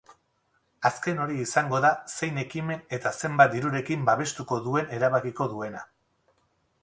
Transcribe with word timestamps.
Azken 0.89 1.19
hori 1.25 1.35
izango 1.41 1.81
da 1.83 1.91
zein 2.15 2.39
ekimen 2.45 2.81
eta 2.97 3.11
zenbat 3.25 3.53
dirurekin 3.57 4.07
babestuko 4.09 4.59
duen 4.69 4.91
erabakiko 5.01 5.47
duena. 5.55 5.85